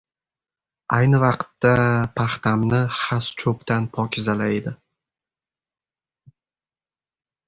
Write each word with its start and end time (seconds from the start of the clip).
Ayni 0.95 1.17
vaqtda 1.23 1.73
paxtamni 2.19 2.79
xas-cho‘pdan 3.01 3.85
pokizalaydi. 3.97 4.77